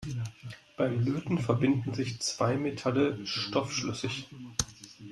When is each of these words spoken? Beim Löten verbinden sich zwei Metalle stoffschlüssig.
Beim 0.77 0.99
Löten 1.05 1.37
verbinden 1.37 1.93
sich 1.93 2.19
zwei 2.19 2.57
Metalle 2.57 3.23
stoffschlüssig. 3.27 4.27